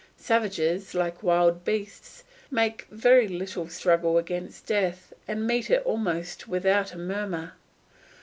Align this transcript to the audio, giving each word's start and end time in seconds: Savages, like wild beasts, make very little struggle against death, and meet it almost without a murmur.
Savages, 0.17 0.95
like 0.95 1.21
wild 1.21 1.63
beasts, 1.63 2.23
make 2.49 2.87
very 2.89 3.27
little 3.27 3.69
struggle 3.69 4.17
against 4.17 4.65
death, 4.65 5.13
and 5.27 5.45
meet 5.45 5.69
it 5.69 5.83
almost 5.83 6.47
without 6.47 6.91
a 6.95 6.97
murmur. 6.97 7.53